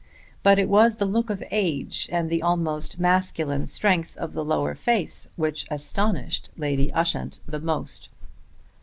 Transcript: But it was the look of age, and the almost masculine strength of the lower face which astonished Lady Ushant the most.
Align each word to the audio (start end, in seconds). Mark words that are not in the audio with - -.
But 0.41 0.57
it 0.57 0.67
was 0.67 0.95
the 0.95 1.05
look 1.05 1.29
of 1.29 1.43
age, 1.51 2.09
and 2.11 2.27
the 2.27 2.41
almost 2.41 2.97
masculine 2.97 3.67
strength 3.67 4.17
of 4.17 4.33
the 4.33 4.43
lower 4.43 4.73
face 4.73 5.27
which 5.35 5.67
astonished 5.69 6.49
Lady 6.57 6.91
Ushant 6.91 7.37
the 7.47 7.59
most. 7.59 8.09